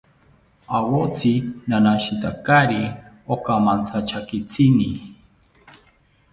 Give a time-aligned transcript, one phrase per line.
[0.77, 1.33] Awotsi
[1.69, 2.81] nanashitantakari
[3.33, 4.89] okamanchakitzini